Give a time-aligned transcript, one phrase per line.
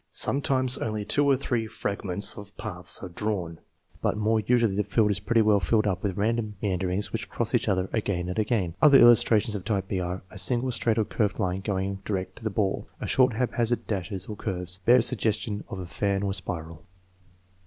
[0.09, 3.59] Sometimes only two or three fragments of paths are drawn,
[4.01, 7.53] but more usually the field is pretty well filled up with random meanderings which cross
[7.53, 8.73] each other again and again.
[8.81, 12.43] Other illustrations of type b are: A single straight or curved line going direct to
[12.43, 16.83] the ball, short haphazard dashes or curves, bare suggestion of a fan or spiral.